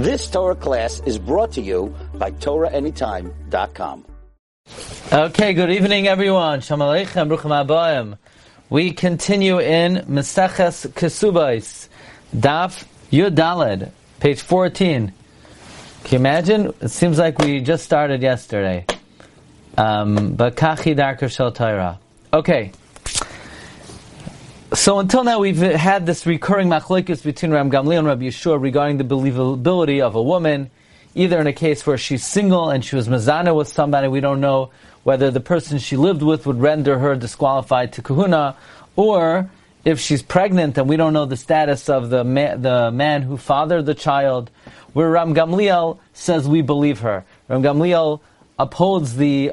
[0.00, 4.06] This Torah class is brought to you by TorahAnytime.com.
[5.12, 6.62] Okay, good evening, everyone.
[6.62, 8.16] Shalom Aleichem, Bruchim Abayim.
[8.70, 11.88] We continue in Meseches Kesubais,
[12.34, 13.90] Daf Yud Daled,
[14.20, 15.12] page 14.
[16.04, 16.72] Can you imagine?
[16.80, 18.86] It seems like we just started yesterday.
[19.76, 22.00] Um, but Kachi Darker Shel Torah.
[22.32, 22.72] Okay.
[24.72, 28.98] So until now we've had this recurring machlokes between Ram Gamliel and Rabbi Yeshua regarding
[28.98, 30.70] the believability of a woman,
[31.16, 34.40] either in a case where she's single and she was mazana with somebody, we don't
[34.40, 34.70] know
[35.02, 38.56] whether the person she lived with would render her disqualified to kahuna,
[38.94, 39.50] or
[39.84, 43.36] if she's pregnant and we don't know the status of the ma- the man who
[43.36, 44.52] fathered the child,
[44.92, 47.24] where Ram Gamliel says we believe her.
[47.48, 48.20] Ram Gamliel
[48.56, 49.52] upholds the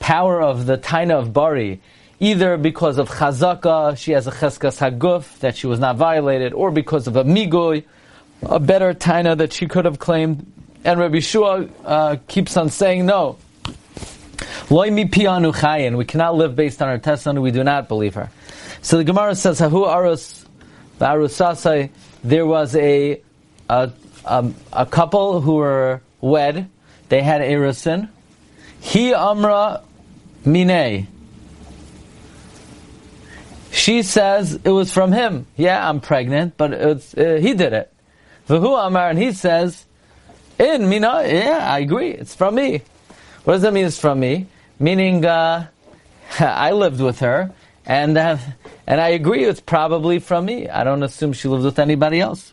[0.00, 1.82] power of the Taina of Bari
[2.20, 6.70] either because of chazaka, she has a cheskas haguf, that she was not violated, or
[6.70, 7.84] because of a migoy,
[8.42, 10.50] a better taina that she could have claimed.
[10.84, 13.38] And Rabbi Shua uh, keeps on saying, no.
[14.70, 15.96] Loy mi pianu chayin.
[15.96, 17.40] We cannot live based on her testimony.
[17.40, 18.30] We do not believe her.
[18.82, 20.44] So the Gemara says, Hahu arus,
[21.00, 21.90] arusasai,
[22.22, 23.20] there was a,
[23.68, 23.90] a,
[24.24, 26.68] a, a couple who were wed.
[27.08, 28.08] They had a erusin.
[28.80, 29.82] He amra
[30.44, 31.06] minei.
[33.88, 35.46] She says it was from him.
[35.56, 37.90] Yeah, I'm pregnant, but it's, uh, he did it.
[38.46, 39.86] V'hu Amar, and he says,
[40.58, 42.82] in Mina, yeah, I agree, it's from me.
[43.44, 44.46] What does that mean it's from me?
[44.78, 45.68] Meaning, uh,
[46.38, 47.50] I lived with her,
[47.86, 48.36] and, uh,
[48.86, 50.68] and I agree it's probably from me.
[50.68, 52.52] I don't assume she lives with anybody else.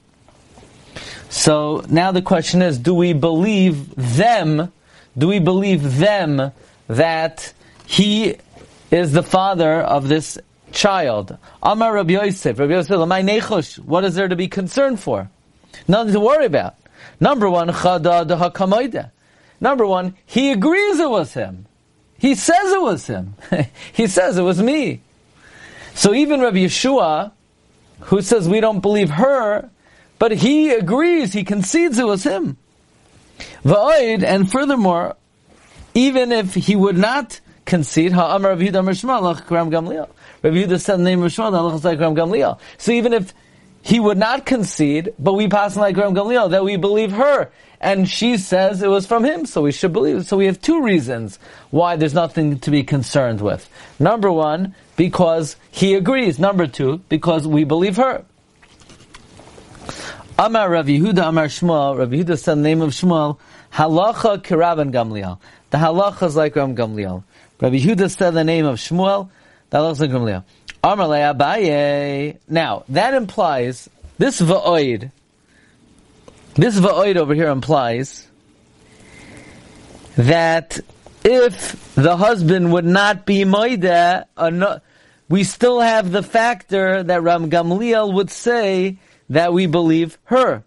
[1.27, 4.71] So now the question is, do we believe them,
[5.17, 6.53] do we believe them
[6.87, 7.51] that
[7.87, 8.37] he
[8.89, 10.39] is the father of this
[10.75, 11.37] child.
[11.63, 15.29] Amar Rabbi Yosef, Rabbi Yosef, my nechosh, what is there to be concerned for?
[15.87, 16.75] Nothing to worry about.
[17.19, 19.11] Number one, chada de
[19.59, 21.65] Number one, he agrees it was him.
[22.17, 23.35] He says it was him.
[23.93, 25.01] he says it was me.
[25.93, 27.31] So even Rabbi Yeshua,
[28.01, 29.69] who says we don't believe her,
[30.19, 32.57] but he agrees, he concedes it was him.
[33.63, 35.15] Va'oid, and furthermore,
[35.93, 40.09] even if he would not concede, ha'amar Rav Yehuda Gamliel.
[40.45, 42.59] Rabbi Yehuda said the name of Shmuel, halachas like Ram Gamliel.
[42.77, 43.33] So even if
[43.81, 47.49] he would not concede, but we pass like Ram Gamliel, that we believe her,
[47.81, 50.27] and she says it was from him, so we should believe.
[50.27, 51.39] So we have two reasons
[51.71, 53.67] why there's nothing to be concerned with.
[53.97, 56.37] Number one, because he agrees.
[56.37, 58.23] Number two, because we believe her.
[60.37, 63.39] Amar Rav Yehuda Amar Shmuel, Rav Yehuda said the name of Shmuel,
[63.73, 65.39] halacha kiraban Gamliel.
[65.71, 67.23] The halacha is like Ram Gamliel.
[67.59, 69.29] Rabbi Yehuda said the name of Shmuel,
[69.71, 69.83] Now,
[72.89, 75.11] that implies, this va'oid,
[76.55, 78.27] this va'oid over here implies
[80.15, 80.79] that
[81.23, 84.25] if the husband would not be moida,
[85.27, 88.97] we still have the factor that Ram Gamliel would say
[89.29, 90.63] that we believe her.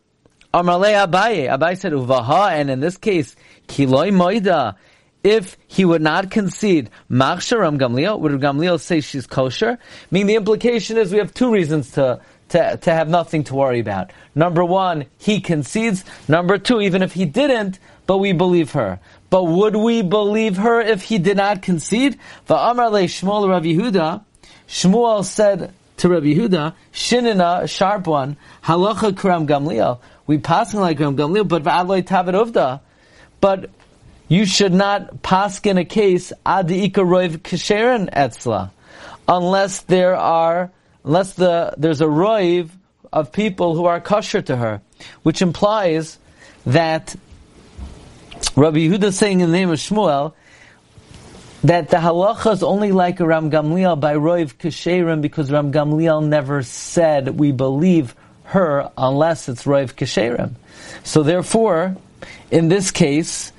[0.53, 1.49] Amarle Abaye.
[1.49, 3.37] Abaye said, Uvaha, and in this case,
[3.69, 4.75] kiloi moida
[5.25, 9.79] if he would not concede Machshar Ram Gamliel, would Gamliel say she's kosher?
[9.81, 12.21] I mean, the implication is we have two reasons to,
[12.51, 14.12] to, to have nothing to worry about.
[14.34, 16.05] Number one, he concedes.
[16.29, 19.01] Number two, even if he didn't, but we believe her.
[19.31, 22.19] But would we believe her if he did not concede?
[22.49, 24.25] Va'amar le Shmuel Rav Yehuda,
[24.67, 29.99] Shmuel said to Rabbi Yehuda, Shinina, sharp one, halacha kram Gamliel.
[30.27, 32.81] We pass like Ram Gamliel, but va'aloi tavet uvda.
[33.41, 33.71] But
[34.28, 38.71] you should not pass in a case adi roiv kisheren etzla,
[39.27, 40.71] unless there are,
[41.05, 42.71] unless the, there's a roiv
[43.12, 44.81] of people who are kosher to her,
[45.22, 46.19] which implies
[46.67, 47.17] that
[48.55, 50.34] Rabbi Yehuda saying in the name of Shmuel,
[51.65, 56.62] that the halacha is only like Ram Gamliel by Roiv Kesherim because Ram Gamliel never
[56.62, 60.53] said we believe her unless it's Roiv Kesherim.
[61.03, 61.97] So therefore,
[62.50, 63.53] in this case,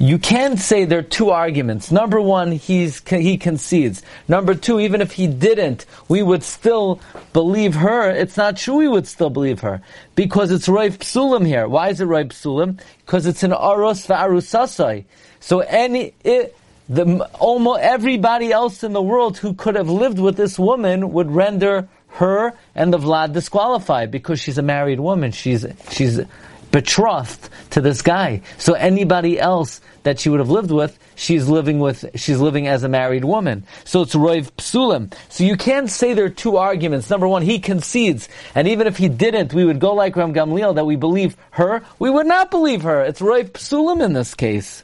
[0.00, 1.92] you can say there are two arguments.
[1.92, 4.02] Number one, he's, he concedes.
[4.28, 7.00] Number two, even if he didn't, we would still
[7.34, 8.08] believe her.
[8.10, 9.82] It's not true we would still believe her.
[10.14, 11.68] Because it's Roy Psulim here.
[11.68, 12.80] Why is it Roy Psulim?
[13.04, 15.04] Because it's an Aros Va'arusasai.
[15.40, 16.56] So any, it,
[16.88, 21.30] the, almost everybody else in the world who could have lived with this woman would
[21.30, 25.30] render her and the Vlad disqualified because she's a married woman.
[25.30, 26.20] She's, she's
[26.70, 28.42] betrothed to this guy.
[28.58, 32.82] So anybody else that she would have lived with, she's living with, she's living as
[32.82, 33.64] a married woman.
[33.84, 35.12] So it's roiv psulim.
[35.28, 37.10] So you can't say there are two arguments.
[37.10, 40.74] Number one, he concedes, and even if he didn't, we would go like Ram Gamliel
[40.76, 41.82] that we believe her.
[41.98, 43.02] We would not believe her.
[43.02, 44.82] It's roiv psulim in this case.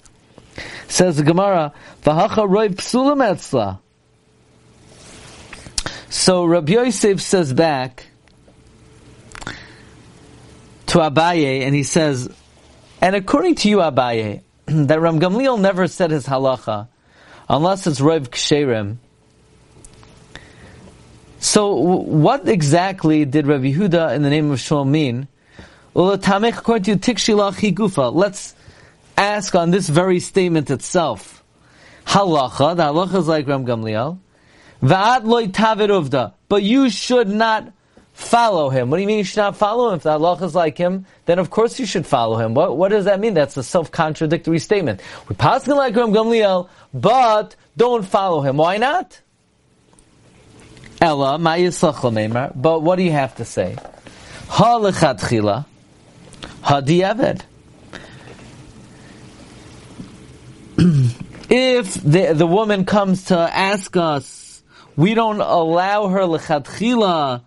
[0.89, 1.73] Says the Gemara,
[2.03, 3.79] v'hacha roiv psulim etzla.
[6.09, 8.07] So Rabbi Yosef says back
[10.97, 12.35] to Abaye, and he says,
[13.03, 16.89] and according to you, Abaye, that Ram Gamliel never said his halacha
[17.51, 18.97] unless it's Rev Ksherim.
[21.39, 25.29] So, what exactly did Rabbi Yehuda in the name of Shmuel mean?
[28.15, 28.55] Let's
[29.19, 31.45] ask on this very statement itself.
[32.07, 34.19] Halacha, the halacha is like Ram Gamliel.
[36.49, 37.73] But you should not
[38.17, 38.89] follow him.
[38.89, 39.97] What do you mean you should not follow him?
[39.97, 42.55] If the halacha is like him, then of course you should follow him.
[42.55, 43.35] What, what does that mean?
[43.35, 45.03] That's a self-contradictory statement.
[45.29, 48.57] We pass like Ram Gamliel, but don't follow him.
[48.57, 49.21] Why not?
[50.99, 53.77] Ella, but what do you have to say?
[54.49, 55.67] Ha lechatchila,
[56.63, 57.43] ha diavad.
[61.49, 64.65] If the, the woman comes to ask us,
[64.97, 67.43] we don't allow her lechatchila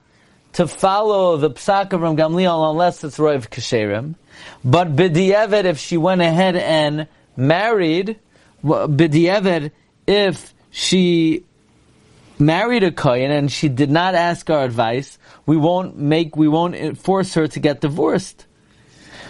[0.59, 4.15] to follow the psak of Ram Gamliel unless it's Roiv Kasherim.
[4.61, 7.07] But B'di'evet, if she went ahead and
[7.37, 8.19] married,
[8.61, 9.71] B'di'evet,
[10.05, 11.45] if she
[12.37, 16.97] married a kohen and she did not ask our advice, we won't make, we won't
[16.97, 18.45] force her to get divorced.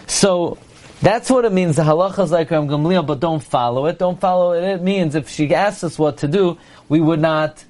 [0.08, 0.58] So,
[1.00, 1.76] that's what it means.
[1.76, 4.00] The halacha is like Ram Gamliel, but don't follow it.
[4.00, 4.64] Don't follow it.
[4.64, 6.58] It means if she asks us what to do,
[6.90, 7.64] we would not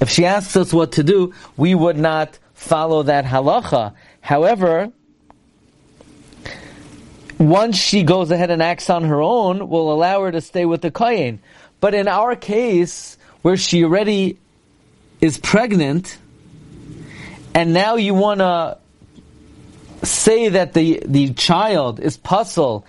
[0.00, 3.94] if she asks us what to do, we would not follow that halacha.
[4.20, 4.92] However,
[7.38, 10.82] once she goes ahead and acts on her own, we'll allow her to stay with
[10.82, 11.40] the kohen.
[11.80, 14.38] But in our case, where she already
[15.20, 16.18] is pregnant,
[17.54, 18.78] and now you want to
[20.04, 22.84] say that the, the child is puzzle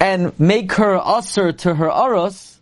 [0.00, 2.55] and make her usher to her aros,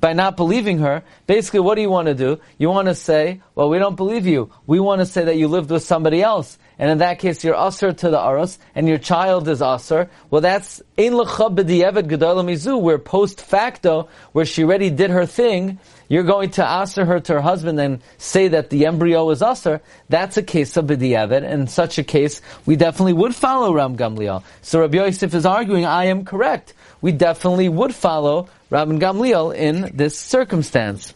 [0.00, 2.40] by not believing her, basically what do you want to do?
[2.56, 4.50] You want to say, well, we don't believe you.
[4.66, 6.58] We want to say that you lived with somebody else.
[6.78, 10.08] And in that case, you're usher to the aros, and your child is usher.
[10.30, 16.50] Well, that's in mizu, where post facto, where she already did her thing, you're going
[16.52, 19.80] to usher her to her husband and say that the embryo is usher.
[20.08, 21.48] That's a case of b'diavad.
[21.48, 24.42] In such a case, we definitely would follow Ram Gamliel.
[24.62, 26.74] So Rabbi Yosef is arguing, I am correct.
[27.00, 31.14] We definitely would follow Rabban Gamliel in this circumstance.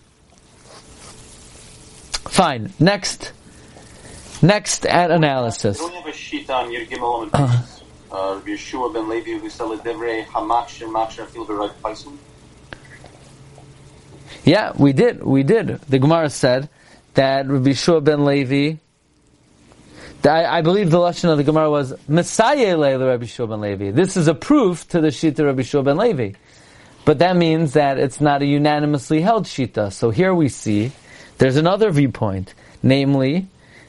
[2.28, 2.72] Fine.
[2.78, 3.32] Next.
[4.40, 5.78] Next at analysis.
[5.78, 7.30] Don't have a sheet on your Gimel
[8.12, 9.66] uh, Yeshua ben Levi who Fil
[11.82, 12.16] Paisun.
[14.44, 15.22] Yeah, we did.
[15.22, 15.68] We did.
[15.88, 16.68] The Gemara said
[17.14, 18.78] that Rabbi Shua ben Levi.
[20.24, 23.90] I, I, believe the lesson of the Gemara was Messiah Leila Rabbi Yeshua ben Levi.
[23.90, 26.32] This is a proof to the Shita Rabbi Shua ben Levi.
[27.04, 29.92] But that means that it's not a unanimously held shita.
[29.92, 30.92] So here we see
[31.38, 33.48] there's another viewpoint, namely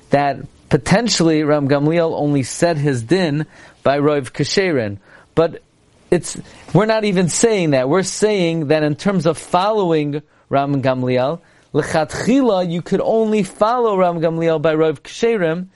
[0.09, 0.37] that
[0.69, 3.45] potentially Ram Gamliel only said his din
[3.83, 4.97] by Roiv Kasherin.
[5.35, 5.61] But
[6.09, 6.39] it's
[6.73, 7.89] we're not even saying that.
[7.89, 10.23] We're saying that in terms of following
[10.53, 11.41] Ram Gamliel,
[11.73, 15.67] lechatchila you could only follow Ram Gamliel by Roiv Kasherim.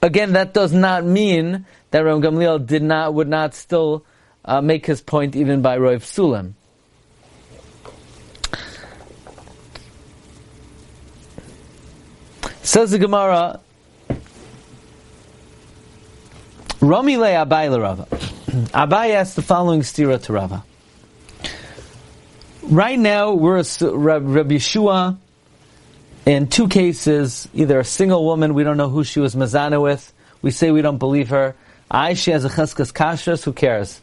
[0.00, 4.06] Again, that does not mean that Ram Gamliel did not would not still
[4.46, 6.54] uh, make his point even by Roiv Sulam.
[12.62, 13.60] Says the Gemara,
[16.80, 18.06] Rami le Abaye le Rava.
[18.72, 20.64] Abaye asked the following stira to Rava.
[22.62, 25.18] Right now, we're a, Rabbi Yeshua
[26.24, 30.12] in two cases, either a single woman, we don't know who she was mazana with,
[30.40, 31.56] we say we don't believe her.
[31.90, 34.00] I, she has a cheskas kashrus, who cares?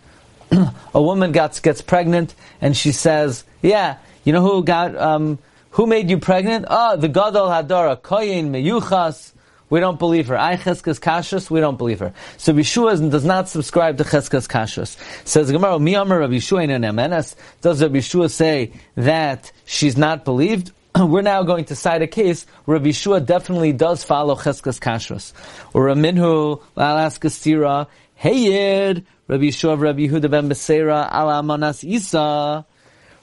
[0.93, 5.39] a woman gets gets pregnant and she says, "Yeah, you know who got um,
[5.71, 6.65] who made you pregnant?
[6.69, 9.31] Oh, the Gadol Hadara Koyin Meyuchas."
[9.69, 10.37] We don't believe her.
[10.37, 11.49] I cheskas kashrus.
[11.49, 12.13] We don't believe her.
[12.37, 14.97] So Yeshua does not subscribe to cheskas kashrus.
[15.27, 17.35] Says Gemara, Mi Amar Rabbi Yeshua.
[17.61, 20.71] Does Rabbi Yeshua say that she's not believed?
[20.97, 25.33] We're now going to cite a case where Rabbi Yeshua definitely does follow cheskas kashrus.
[25.73, 27.87] Or a minhu, I'll ask a stira,
[28.19, 32.65] Heyid, Rabbi Yeshua, Rabbi Yehuda ben Beseira, ala Manas Isa.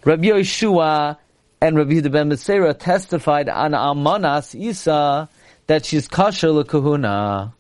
[0.05, 1.17] Rabbi Yeshua
[1.61, 5.29] and Rabbi Yehuda ben Beseira testified on Amanas Isa
[5.67, 7.53] that she's kosher lekahuna.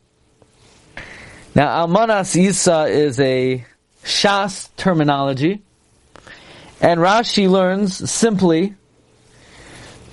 [1.54, 3.64] Now, Almanas Isa is a
[4.04, 5.62] Shas terminology,
[6.80, 8.74] and Rashi learns simply,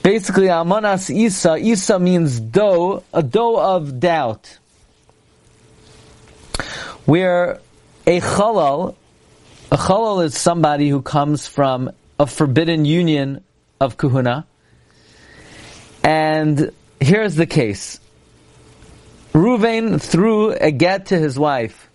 [0.01, 4.57] basically, Almanas Isa, Isa means dough, a dough of doubt.
[7.05, 7.59] Where
[8.07, 8.95] a chalal,
[9.71, 13.43] a chalal is somebody who comes from a forbidden union
[13.81, 14.47] of kahuna,
[16.03, 16.71] and
[17.03, 17.99] here's the case.
[19.33, 21.89] Ruvain threw a get to his wife.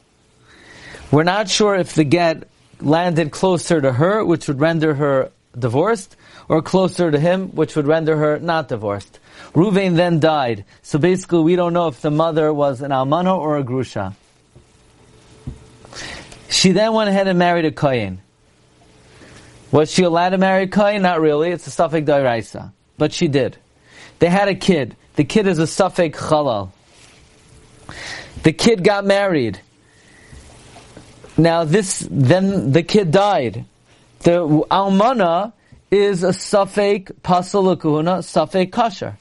[1.10, 2.48] We're not sure if the get
[2.80, 6.16] landed closer to her, which would render her divorced,
[6.48, 9.18] or closer to him, which would render her not divorced.
[9.54, 10.64] Ruvain then died.
[10.82, 14.14] So basically, we don't know if the mother was an almana or a grusha.
[16.48, 18.20] She then went ahead and married a kohen.
[19.70, 21.02] Was she allowed to marry a kohen?
[21.02, 21.50] Not really.
[21.50, 22.72] It's a suffix dairaisa.
[22.96, 23.58] But she did.
[24.18, 24.96] They had a kid.
[25.16, 26.70] The kid is a suffix chalal.
[28.42, 29.60] The kid got married.
[31.36, 33.64] Now this, then the kid died.
[34.20, 35.52] The almana
[35.90, 39.16] is a suffix pasalakuhuna, suffix kasher.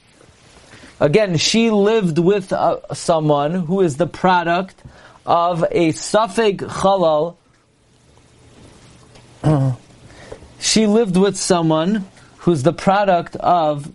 [0.99, 4.83] Again, she lived with uh, someone who is the product
[5.25, 7.35] of a suffix chalal.
[10.59, 12.05] she lived with someone
[12.37, 13.91] who's the product of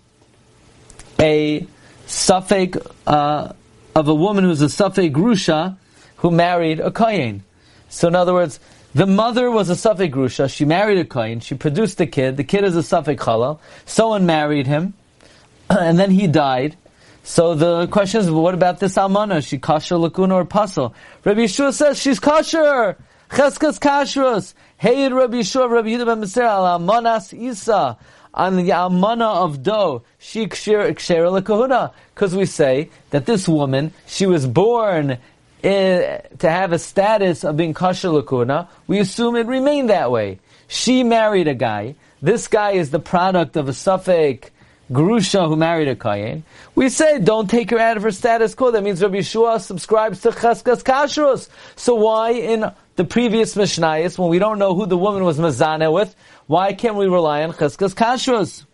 [1.21, 1.67] a
[2.07, 3.53] suffix uh,
[3.95, 5.77] of a woman who's a suffix grusha
[6.17, 7.43] who married a kohen.
[7.89, 8.61] So in other words,
[8.95, 10.49] the mother was a suffix grusha.
[10.51, 11.41] She married a kohen.
[11.41, 12.37] She produced a kid.
[12.37, 13.61] The kid is a suffix chalal.
[13.87, 14.95] Someone married him,
[15.71, 16.77] and then he died.
[17.25, 19.47] So the question is, what about this almana?
[19.47, 20.93] She kosher, lakuna, or pasul?
[21.25, 22.97] Rabbi Yeshua says she's kosher.
[23.31, 24.53] Cheskas kashrus.
[24.77, 27.97] Hey, Rabbi Yeshua, Rabbi Yehuda ben Meser, al almanas isa.
[28.35, 31.93] On the almana of dough, she kshir lakahuna.
[32.15, 35.19] Because we say that this woman, she was born
[35.63, 38.69] in, to have a status of being kosher lakuna.
[38.87, 40.39] We assume it remained that way.
[40.69, 41.95] She married a guy.
[42.23, 44.51] This guy is the product of a suffix
[44.93, 46.43] Grusha who married a Kayin,
[46.75, 48.71] we say don't take her out of her status quo.
[48.71, 51.49] That means Rabbi Yeshua subscribes to Cheskas Kashrus.
[51.77, 55.93] So why in the previous Mishnayos, when we don't know who the woman was Mazana
[55.93, 56.15] with,
[56.47, 58.65] why can't we rely on Cheskas Kashrus?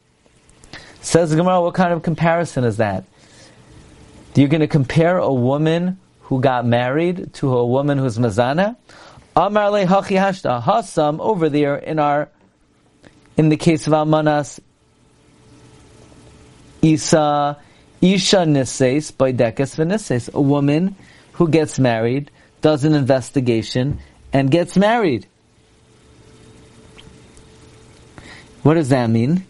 [1.01, 3.05] Says Gemara, what kind of comparison is that?
[4.35, 8.77] You're going to compare a woman who got married to a woman who's Mazana?
[9.35, 10.63] Amar le hachi hashta.
[10.63, 12.29] Hasam over there in our,
[13.37, 14.61] in the case of Almanas,
[16.83, 17.59] Isa
[18.01, 20.95] Isha Nises by Dekes Venises, a woman
[21.33, 23.99] who gets married, does an investigation,
[24.33, 25.27] and gets married.
[28.69, 29.47] What does that mean?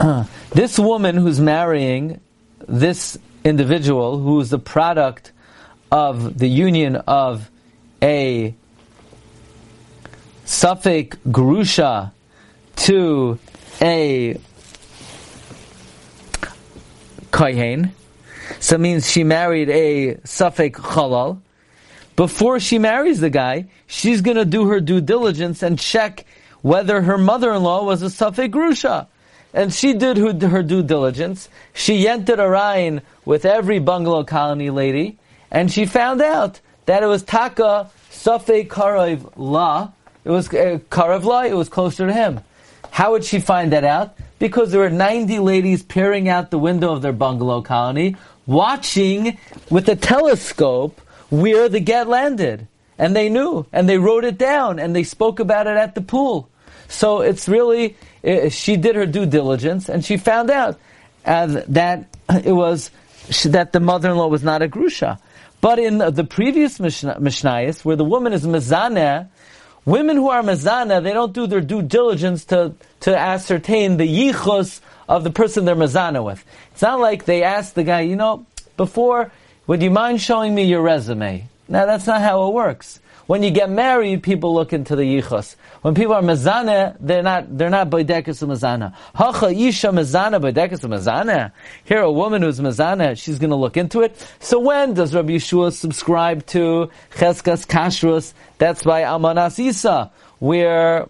[0.00, 2.22] Uh, this woman who's marrying
[2.66, 5.32] this individual who is the product
[5.92, 7.50] of the union of
[8.02, 8.54] a
[10.46, 12.12] suffix grusha
[12.76, 13.38] to
[13.82, 14.40] a
[17.30, 17.92] kohen,
[18.58, 21.42] so it means she married a suffix chalal.
[22.16, 26.24] Before she marries the guy, she's going to do her due diligence and check
[26.62, 29.06] whether her mother-in-law was a suffix grusha.
[29.52, 31.48] And she did her, due diligence.
[31.72, 35.18] She entered a rhine with every bungalow colony lady,
[35.50, 39.92] and she found out that it was taka suffix karav la.
[40.24, 41.42] It was uh, karav la.
[41.42, 42.40] It was closer to him.
[42.90, 44.16] How would she find that out?
[44.38, 49.38] Because there were 90 ladies peering out the window of their bungalow colony, watching
[49.70, 52.68] with a telescope where the get landed.
[52.98, 56.00] And they knew, and they wrote it down, and they spoke about it at the
[56.00, 56.48] pool.
[56.88, 57.96] So it's really,
[58.48, 60.78] she did her due diligence, and she found out
[61.24, 62.06] that
[62.42, 62.90] it was,
[63.44, 65.18] that the mother-in-law was not a grusha.
[65.60, 69.28] But in the previous Mishnayos, where the woman is mezaneh,
[69.86, 74.80] Women who are mazana, they don't do their due diligence to, to ascertain the yichus
[75.08, 76.44] of the person they're mazana with.
[76.72, 78.44] It's not like they ask the guy, you know,
[78.76, 79.30] before,
[79.66, 81.48] would you mind showing me your resume?
[81.68, 83.00] Now that's not how it works.
[83.26, 85.56] When you get married, people look into the yichus.
[85.82, 88.94] When people are mezana, they're not they're not boidekas mezana.
[89.16, 91.50] Hacha isha mezana boidekas mezana.
[91.84, 94.16] Here, a woman who's mezana, she's going to look into it.
[94.38, 98.32] So when does Rabbi Yeshua subscribe to cheskas kashrus?
[98.58, 101.08] That's by Almanas Isa, where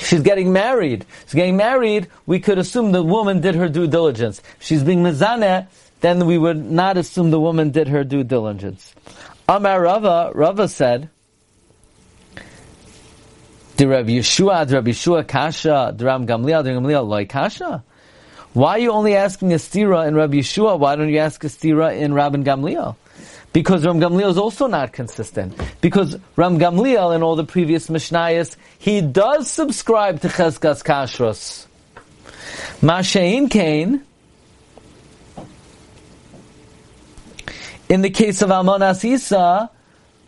[0.00, 1.06] she's getting married.
[1.26, 2.08] She's getting married.
[2.26, 4.42] We could assume the woman did her due diligence.
[4.58, 5.68] She's being mezana,
[6.00, 8.94] then we would not assume the woman did her due diligence.
[9.48, 11.08] Amar Rava, Rava said,
[13.76, 17.84] the Rabbi Yeshua, the Rabbi Yeshua Kasha, the Ram Gamliel, the Gamliel Loi Kasha.
[18.52, 20.78] Why are you only asking a stira in Rabbi Yeshua?
[20.78, 22.96] Why don't you ask a stira in Rabban Gamliel?
[23.52, 25.56] Because Ram Gamliel is also not consistent.
[25.80, 31.66] Because Ram Gamliel in all the previous Mishnayos, he does subscribe to Cheskas Kashrus.
[32.82, 34.04] Mashain Kane,
[37.88, 39.70] in the case of Almanas Isa,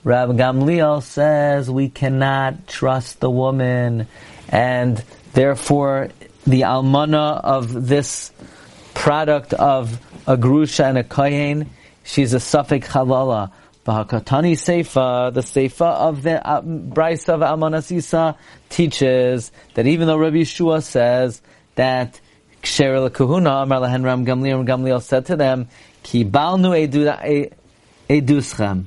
[0.02, 4.06] Rabbi Gamliel says we cannot trust the woman,
[4.48, 5.02] and
[5.34, 6.08] therefore
[6.46, 8.32] the almana of this
[8.94, 11.68] product of a grusha and a kohen,
[12.02, 13.52] she's a suffix halala.
[13.86, 18.36] Bahakatani Seifa, the Seifa of the uh, of Almanas Isa
[18.68, 21.40] teaches that even though Rabbi Yeshua says
[21.76, 22.20] that
[22.62, 25.68] Ksher Kahuna, Amar Lahen Ram Gamliel, Gamliel said to them,
[26.02, 26.72] Ki balnu
[28.08, 28.84] eduschem.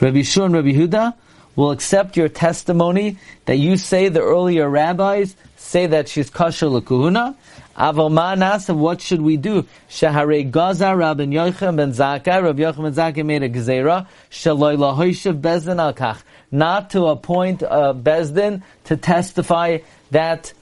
[0.00, 1.14] Rabbi Shua and Rabbi Huda
[1.56, 7.34] will accept your testimony that you say the earlier rabbis say that she's kosher lekuhuna.
[7.76, 9.66] Aval ma'anas, what should we do?
[9.88, 15.40] Shahare Gaza, Rabbi Yocham ben Zakkai, Rabbi Yocham ben Zakkai made a gzeira, shaloi lahoishav
[15.40, 19.78] bezdin al kach, not to appoint a bezdin to testify
[20.10, 20.52] that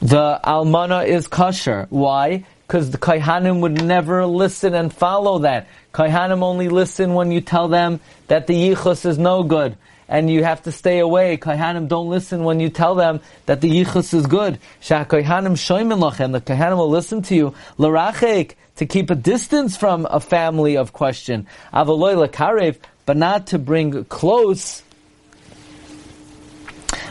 [0.00, 1.86] the almana is kosher.
[1.90, 2.44] Why?
[2.66, 5.68] Because the kaihanim would never listen and follow that.
[5.94, 9.76] Kaihanim only listen when you tell them that the yichus is no good.
[10.08, 11.36] And you have to stay away.
[11.36, 14.58] Kaihanim don't listen when you tell them that the yichus is good.
[14.80, 16.32] Shah kaihanim shoymin lachem.
[16.32, 17.54] The kaihanim will listen to you.
[17.78, 21.46] Larachek, to keep a distance from a family of question.
[21.72, 24.82] Avaloy lakarev, but not to bring close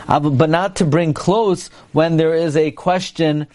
[0.06, 3.46] but not to bring close when there is a question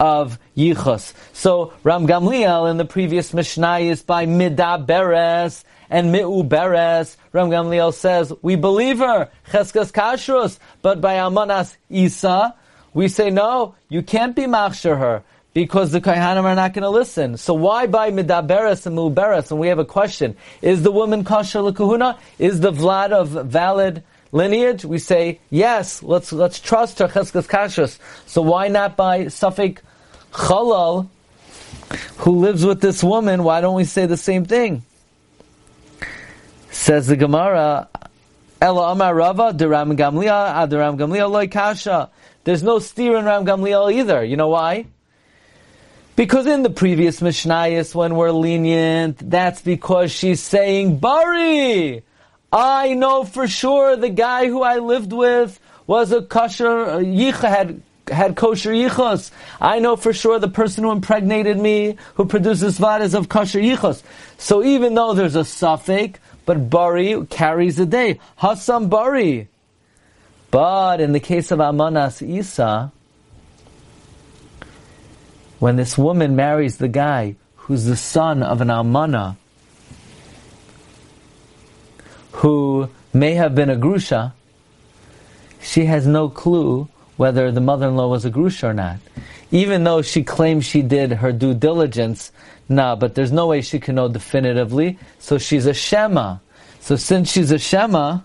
[0.00, 1.12] of yichus.
[1.32, 7.16] So Ram Gamliel in the previous Mishnah is by Midah Beres and Mi'u Beres.
[7.32, 12.54] Ram Gamliel says, we believe her, Cheskas Kashrus, but by Amanas Isa,
[12.94, 15.24] we say, no, you can't be machshir her.
[15.54, 17.36] Because the Kaihanim are not going to listen.
[17.36, 19.50] So why by Midaberes and Muberes?
[19.50, 20.36] And we have a question.
[20.62, 22.16] Is the woman kosher l'kuhuna?
[22.38, 24.84] Is the Vlad of valid lineage?
[24.84, 27.98] We say, yes, let's, let's trust her cheskas kashrus.
[28.26, 29.82] So why not by suffix
[30.32, 31.08] Chalal,
[32.18, 34.82] who lives with this woman, why don't we say the same thing?
[36.70, 37.88] Says the Gemara,
[38.60, 42.10] Ela Amar Rava, Deram Gamliel, Aderam Gamliel loy kasha.
[42.44, 44.24] There's no steer in Ram Gamliel either.
[44.24, 44.86] You know why?
[46.16, 52.02] Because in the previous Mishnayos, when we're lenient, that's because she's saying, Bari!
[52.52, 57.82] I know for sure the guy who I lived with was a kosher, yicha, had
[58.08, 59.30] had kosher yichos.
[59.60, 64.02] I know for sure the person who impregnated me, who produces vadas of kosher yichos.
[64.38, 68.20] So even though there's a suffix, but bari carries the day.
[68.40, 69.48] Hasam bari.
[70.50, 72.90] But in the case of Amanas Isa,
[75.58, 79.36] when this woman marries the guy who's the son of an almana,
[82.32, 84.32] who may have been a grusha,
[85.60, 86.88] she has no clue
[87.18, 88.96] whether the mother-in-law was a grush or not.
[89.50, 92.32] Even though she claims she did her due diligence,
[92.68, 96.38] nah, but there's no way she can know definitively, so she's a shema.
[96.80, 98.20] So since she's a shema,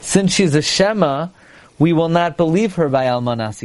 [0.00, 1.28] since she's a shema,
[1.80, 3.60] we will not believe her by Almanas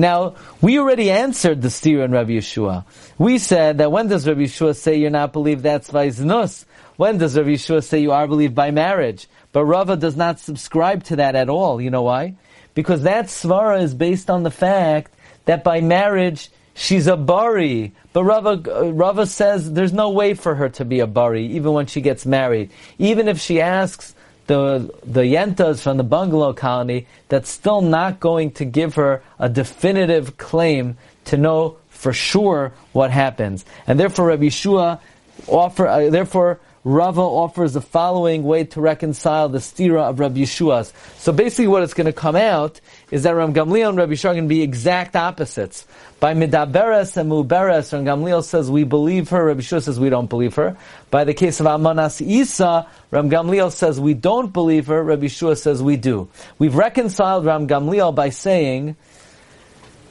[0.00, 2.86] Now, we already answered the steer in Rabbi Yeshua.
[3.18, 6.64] We said that when does Rabbi Yeshua say you're not believed, that's Vaiznus?
[6.96, 9.28] When does Rabbi Yeshua say you are believed by marriage?
[9.52, 11.82] But Rava does not subscribe to that at all.
[11.82, 12.36] You know why?
[12.74, 15.12] Because that svara is based on the fact
[15.44, 17.92] that by marriage, she's a bari.
[18.14, 21.86] But Rava, Rava says there's no way for her to be a bari, even when
[21.86, 22.70] she gets married.
[22.98, 24.14] Even if she asks
[24.50, 29.48] the the yentas from the bungalow colony that's still not going to give her a
[29.48, 33.64] definitive claim to know for sure what happens.
[33.86, 35.00] And therefore Rabbi Shua
[35.46, 40.92] offer uh, therefore Rava offers the following way to reconcile the stira of Rabbi Yeshua's.
[41.18, 44.34] So basically what it's going to come out is that Ram Gamliel and Rabbi are
[44.34, 45.86] going to be exact opposites.
[46.20, 50.28] By Midaberes and Muberes, Ram Gamliel says we believe her, Rabbi Yeshua says we don't
[50.28, 50.76] believe her.
[51.10, 55.58] By the case of Amanas Isa, Ram Gamliel says we don't believe her, Rabbi Yeshua
[55.58, 56.28] says we do.
[56.58, 58.96] We've reconciled Ram Gamliel by saying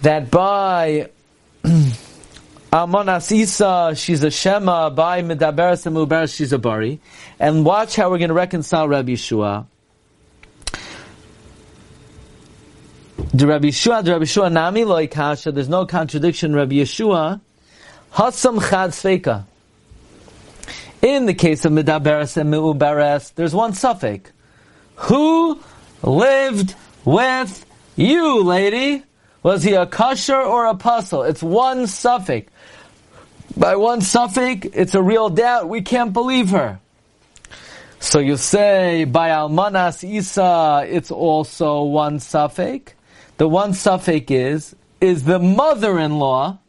[0.01, 1.09] that by
[2.71, 6.99] Almanas Isa, she's a Shema, by Medaberes and Muberes, she's a Bari.
[7.39, 9.65] And watch how we're going to reconcile Rabbi Yeshua.
[13.31, 17.39] The Rabbi Yeshua, the Rabbi Yeshua Nami Loi Kasha, there's no contradiction, Rabbi Yeshua.
[18.13, 19.45] Hasam chad sveika.
[21.03, 24.31] In the case of Midaberes and Mi'uberes, there's one suffix.
[24.95, 25.59] Who
[26.01, 26.73] lived
[27.05, 27.65] with
[27.95, 29.03] you, lady?
[29.43, 31.21] Was he a kosher or a puzzle?
[31.21, 32.51] It's one suffix.
[33.55, 35.69] By one suffix, it's a real doubt.
[35.69, 36.79] We can't believe her.
[37.99, 42.93] So you say, by Almanas Isa, it's also one suffix.
[43.39, 46.59] The one suffix is, is the mother-in-law,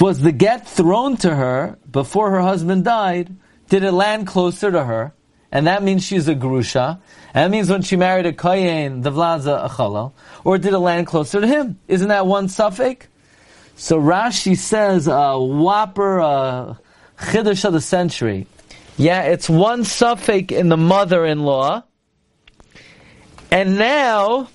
[0.00, 3.36] was the get thrown to her before her husband died,
[3.68, 5.12] did it land closer to her?
[5.52, 6.98] And that means she's a grusha.
[7.34, 10.14] And that means when she married a kohen, the vlaza a chalal.
[10.42, 11.78] Or did it land closer to him?
[11.86, 13.06] Isn't that one suffix?
[13.76, 16.80] So Rashi says a whopper, a
[17.18, 18.46] chiddush of the century.
[18.96, 21.82] Yeah, it's one suffix in the mother-in-law.
[23.50, 24.48] And now,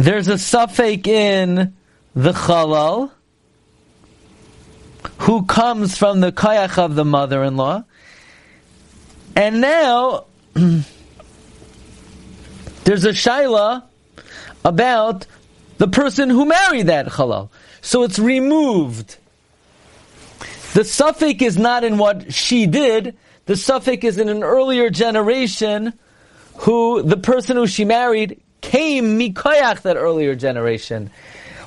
[0.00, 1.74] there's a suffix in
[2.14, 3.10] the chalal,
[5.18, 7.84] who comes from the kayach of the mother-in-law.
[9.36, 10.86] And now, there's
[13.04, 13.82] a shaila
[14.64, 15.26] about
[15.76, 17.50] the person who married that halal.
[17.82, 19.18] So it's removed.
[20.72, 23.18] The suffix is not in what she did.
[23.44, 25.92] The suffix is in an earlier generation
[26.56, 31.10] who, the person who she married, came mikoyach that earlier generation.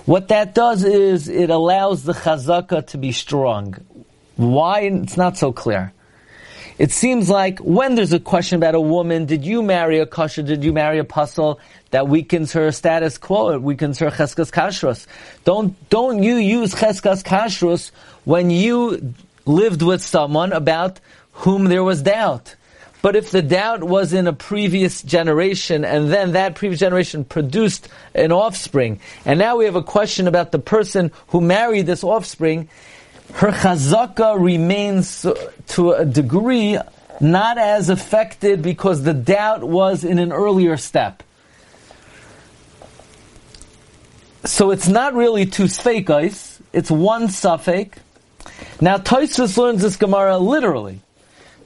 [0.06, 3.76] What that does is it allows the chazaka to be strong.
[4.36, 4.82] Why?
[4.82, 5.94] It's not so clear.
[6.80, 10.42] It seems like when there's a question about a woman, did you marry a kosher,
[10.42, 11.60] did you marry a puzzle,
[11.92, 15.06] that weakens her status quo, it weakens her cheskas kashrus.
[15.44, 17.92] Don't, don't you use cheskas kashrus
[18.26, 19.14] when you
[19.46, 21.00] lived with someone about
[21.32, 22.56] whom there was doubt.
[23.04, 27.90] But if the doubt was in a previous generation, and then that previous generation produced
[28.16, 32.70] an offspring, and now we have a question about the person who married this offspring,
[33.34, 35.26] her chazaka remains
[35.68, 36.80] to a degree
[37.20, 41.24] not as affected because the doubt was in an earlier step.
[44.46, 48.00] So it's not really two sfeikais, it's one suffix.
[48.80, 51.02] Now Toysus learns this Gemara literally.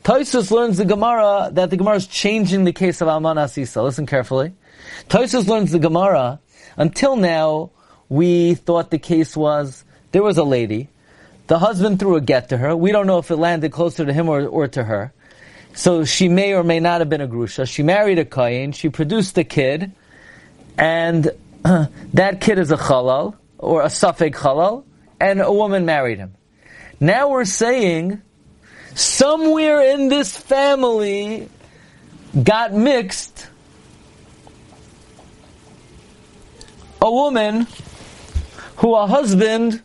[0.08, 3.84] Toysus learns the Gemara that the Gemara is changing the case of Alman Asisa.
[3.84, 4.54] Listen carefully.
[5.10, 6.40] Toysus learns the Gemara.
[6.78, 7.72] Until now,
[8.08, 10.88] we thought the case was there was a lady
[11.48, 12.74] the husband threw a get to her.
[12.74, 15.12] We don't know if it landed closer to him or, or to her.
[15.74, 17.68] So she may or may not have been a grusha.
[17.68, 18.74] She married a kayin.
[18.74, 19.92] She produced a kid,
[20.78, 21.32] and
[22.14, 24.86] that kid is a chalal or a suffix chalal,
[25.20, 26.34] and a woman married him.
[27.02, 28.22] Now we're saying
[28.98, 31.48] somewhere in this family
[32.44, 33.48] got mixed
[37.00, 37.68] a woman
[38.78, 39.82] who a husband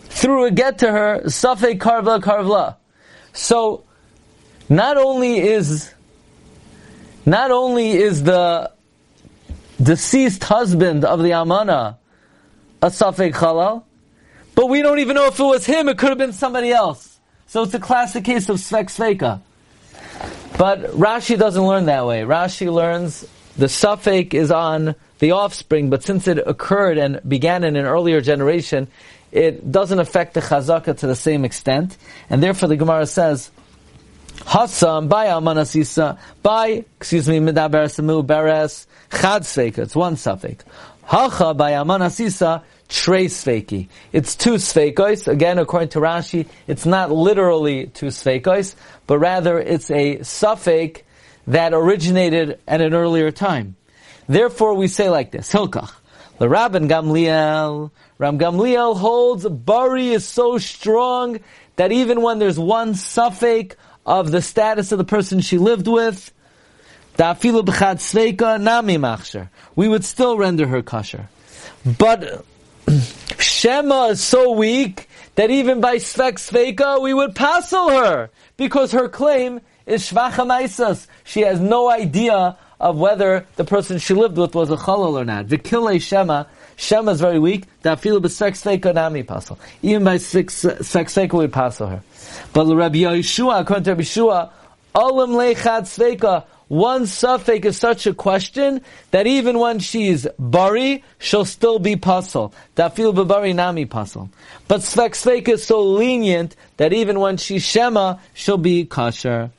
[0.00, 2.76] threw a get to her, Safek Karvla Karvla.
[3.34, 3.84] So,
[4.70, 5.92] not only is,
[7.26, 8.70] not only is the
[9.82, 11.98] deceased husband of the Amana
[12.80, 13.82] a Safek Halal,
[14.54, 17.18] but we don't even know if it was him, it could have been somebody else.
[17.46, 19.40] So it's a classic case of Svek Sveka.
[20.56, 22.22] But Rashi doesn't learn that way.
[22.22, 27.76] Rashi learns the suffix is on the offspring, but since it occurred and began in
[27.76, 28.88] an earlier generation,
[29.32, 31.96] it doesn't affect the chazaka to the same extent,
[32.30, 33.50] and therefore the Gemara says,
[34.38, 39.78] Hasam by Almanasisa by excuse me Midaber Samu Beres Chad.
[39.78, 40.64] It's one suffix.
[41.04, 43.88] Hacha by Almanasisa Trey Sveiki.
[44.12, 45.26] It's two Sveikos.
[45.26, 48.74] Again, according to Rashi, it's not literally two Sveikos,
[49.06, 51.02] but rather it's a suffix
[51.46, 53.76] that originated at an earlier time.
[54.28, 55.92] Therefore, we say like this: Hilkach.
[56.38, 61.40] The Rabban Gamliel Ram Gamliel holds Bari is so strong
[61.76, 63.74] that even when there's one suffix
[64.06, 66.32] of the status of the person she lived with,
[69.76, 71.28] we would still render her kosher.
[71.98, 72.44] But
[73.38, 79.08] Shema is so weak that even by Svek Sveika we would passel her because her
[79.08, 84.70] claim is Shvacha She has no idea of whether the person she lived with was
[84.70, 85.46] a chalal or not.
[85.46, 86.44] Vikile Shema
[86.76, 87.66] Shema is very weak.
[87.82, 89.58] Dafilu b'sex feika nami pasal.
[89.82, 92.02] Even by sex feika we pasal her.
[92.52, 94.50] But Rabbi Yeshua, according to Rabbi Yeshua,
[94.94, 96.44] olam lechad sveika.
[96.68, 102.54] One suffix is such a question that even when she's bari, she'll still be puzzle.
[102.76, 104.30] Dafil b'bari nami puzzle.
[104.66, 109.50] But svek svek is so lenient that even when she's shema, she'll be kosher.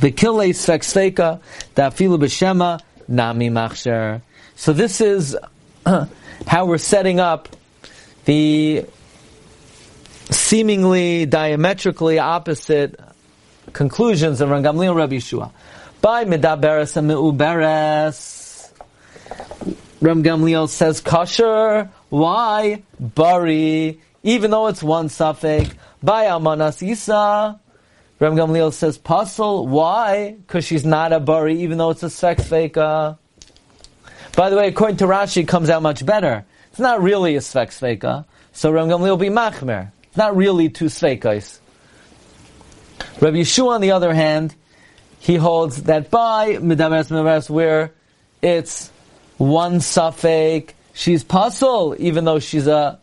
[0.00, 1.40] The kilei svek sveka,
[1.74, 4.22] dafilu b'shema, nami machsher.
[4.54, 5.36] So this is
[6.46, 7.48] how we're setting up
[8.26, 8.86] the
[10.30, 12.98] seemingly diametrically opposite
[13.72, 15.50] conclusions of Ram Gamliel Rabbi Yeshua.
[16.00, 18.70] By Midaberes and Meuberes,
[20.00, 21.88] Ram Gamliel says kosher.
[22.10, 22.82] Why?
[23.00, 24.00] Bari.
[24.22, 25.74] Even though it's one suffix.
[26.02, 27.58] By Almanas Isa,
[28.20, 29.66] Ram Gamliel says puzzle.
[29.66, 30.32] Why?
[30.32, 32.76] Because she's not a bari, even though it's a sex feka.
[32.76, 33.14] Uh.
[34.36, 36.44] By the way, according to Rashi, it comes out much better.
[36.70, 38.04] It's not really a sex feka.
[38.04, 38.22] Uh.
[38.52, 39.90] So Ram Gamliel will be machmer.
[40.08, 41.58] It's not really two svekais.
[43.20, 44.54] Rabbi Yeshua, on the other hand,
[45.20, 47.92] he holds that by midaberes midaberes where
[48.42, 48.90] it's
[49.38, 52.98] one suffix, she's puzzle, even though she's a,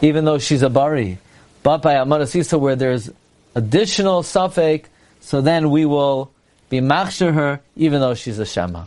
[0.00, 1.18] even though she's a bari.
[1.62, 3.10] But by amarasisa where there's
[3.54, 4.88] additional suffix,
[5.20, 6.30] so then we will
[6.70, 8.84] be machsher her, even though she's a shema.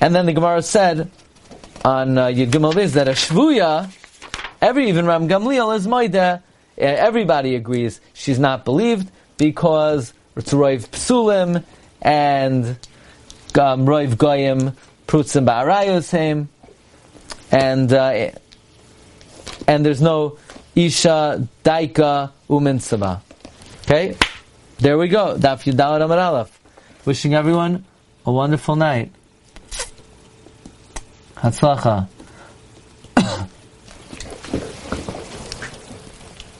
[0.00, 1.10] And then the Gemara said
[1.84, 3.92] on uh, Yud that a shvuya,
[4.60, 6.42] every even Ram Gamliel is moida.
[6.76, 11.64] Everybody agrees she's not believed because it's Roiv Psulim
[12.02, 12.66] and
[13.58, 14.72] um, Roiv Goyim
[15.06, 16.48] Prutzim baarayosim
[17.50, 18.30] and uh,
[19.66, 20.38] and there's no
[20.74, 23.20] Isha Daika Uminsaba.
[23.82, 24.16] Okay,
[24.78, 25.36] there we go.
[25.36, 26.60] Daf Yudalad Amar Aleph.
[27.04, 27.84] Wishing everyone
[28.26, 29.10] a wonderful night.
[31.36, 32.08] Hatzlacha.